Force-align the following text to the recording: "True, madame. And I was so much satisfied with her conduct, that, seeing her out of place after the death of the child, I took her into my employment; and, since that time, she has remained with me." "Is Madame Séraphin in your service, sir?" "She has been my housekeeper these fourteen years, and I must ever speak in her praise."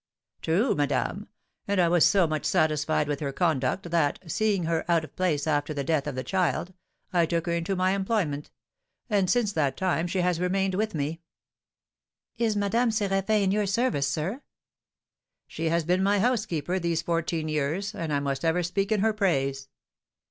"True, 0.41 0.73
madame. 0.73 1.27
And 1.67 1.79
I 1.79 1.87
was 1.87 2.03
so 2.07 2.25
much 2.25 2.43
satisfied 2.43 3.07
with 3.07 3.19
her 3.19 3.31
conduct, 3.31 3.91
that, 3.91 4.17
seeing 4.25 4.63
her 4.63 4.83
out 4.89 5.03
of 5.03 5.15
place 5.15 5.45
after 5.45 5.75
the 5.75 5.83
death 5.83 6.07
of 6.07 6.15
the 6.15 6.23
child, 6.23 6.73
I 7.13 7.27
took 7.27 7.45
her 7.45 7.51
into 7.51 7.75
my 7.75 7.91
employment; 7.91 8.49
and, 9.11 9.29
since 9.29 9.51
that 9.53 9.77
time, 9.77 10.07
she 10.07 10.21
has 10.21 10.39
remained 10.39 10.73
with 10.73 10.95
me." 10.95 11.21
"Is 12.39 12.55
Madame 12.55 12.89
Séraphin 12.89 13.43
in 13.43 13.51
your 13.51 13.67
service, 13.67 14.07
sir?" 14.07 14.41
"She 15.45 15.65
has 15.69 15.83
been 15.83 16.01
my 16.01 16.17
housekeeper 16.17 16.79
these 16.79 17.03
fourteen 17.03 17.47
years, 17.47 17.93
and 17.93 18.11
I 18.11 18.19
must 18.19 18.43
ever 18.43 18.63
speak 18.63 18.91
in 18.91 19.01
her 19.01 19.13
praise." 19.13 19.69